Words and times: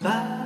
Heaven 0.00 0.37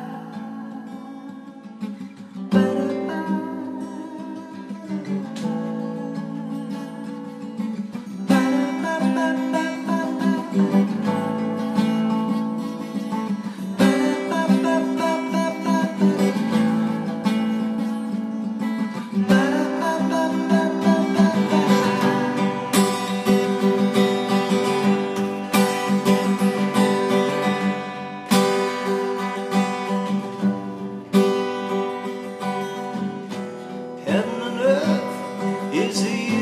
earth 36.12 36.30
is 36.30 36.41